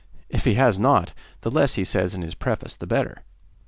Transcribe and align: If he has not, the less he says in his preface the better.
If 0.29 0.45
he 0.45 0.55
has 0.55 0.79
not, 0.79 1.13
the 1.41 1.51
less 1.51 1.75
he 1.75 1.83
says 1.83 2.15
in 2.15 2.23
his 2.23 2.33
preface 2.33 2.75
the 2.75 2.87
better. 2.87 3.21